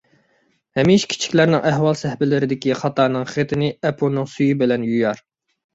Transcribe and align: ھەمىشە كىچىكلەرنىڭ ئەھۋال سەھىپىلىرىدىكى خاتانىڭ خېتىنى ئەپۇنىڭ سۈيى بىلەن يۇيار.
ھەمىشە 0.79 1.09
كىچىكلەرنىڭ 1.11 1.61
ئەھۋال 1.73 1.99
سەھىپىلىرىدىكى 2.01 2.81
خاتانىڭ 2.81 3.29
خېتىنى 3.35 3.73
ئەپۇنىڭ 3.91 4.33
سۈيى 4.35 4.59
بىلەن 4.65 4.93
يۇيار. 4.93 5.25